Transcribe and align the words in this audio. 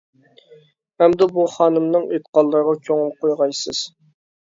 ئەمدى 1.01 1.27
بۇ 1.35 1.45
خانىمنىڭ 1.57 2.09
ئېيتقانلىرىغا 2.09 2.77
كۆڭۈل 2.91 3.17
قويغايسىز. 3.23 3.89